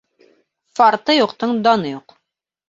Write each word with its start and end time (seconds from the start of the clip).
Фарты 0.79 1.17
юҡтың 1.17 1.53
даны 1.69 1.93
юҡ. 1.93 2.17